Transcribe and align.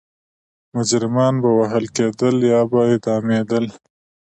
مجرمان 0.75 1.33
به 1.41 1.49
وهل 1.59 1.85
کېدل 1.95 2.35
یا 2.51 2.59
به 2.71 2.79
اعدامېدل. 2.87 3.65